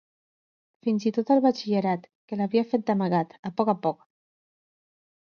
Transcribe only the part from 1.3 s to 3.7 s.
el batxillerat, que l’havia fet d’amagat, a